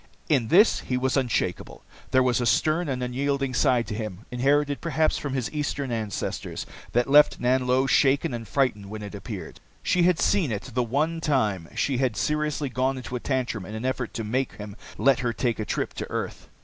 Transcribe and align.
In 0.29 0.47
this 0.47 0.79
he 0.79 0.97
was 0.97 1.15
unshakeable. 1.15 1.83
There 2.09 2.23
was 2.23 2.41
a 2.41 2.47
stern 2.47 2.89
and 2.89 3.03
unyielding 3.03 3.53
side 3.53 3.85
to 3.85 3.93
him, 3.93 4.25
inherited 4.31 4.81
perhaps 4.81 5.19
from 5.19 5.33
his 5.33 5.53
Eastern 5.53 5.91
ancestors, 5.91 6.65
that 6.93 7.07
left 7.07 7.39
Nanlo 7.39 7.85
shaken 7.87 8.33
and 8.33 8.47
frightened 8.47 8.89
when 8.89 9.03
it 9.03 9.13
appeared. 9.13 9.59
She 9.83 10.01
had 10.01 10.17
seen 10.19 10.51
it 10.51 10.63
the 10.73 10.81
one 10.81 11.21
time 11.21 11.69
she 11.75 11.97
had 11.99 12.17
seriously 12.17 12.67
gone 12.67 12.97
into 12.97 13.15
a 13.15 13.19
tantrum 13.19 13.63
in 13.63 13.75
an 13.75 13.85
effort 13.85 14.11
to 14.15 14.23
make 14.23 14.53
him 14.53 14.75
let 14.97 15.19
her 15.19 15.33
take 15.33 15.59
a 15.59 15.65
trip 15.65 15.93
to 15.93 16.09
earth. 16.09 16.49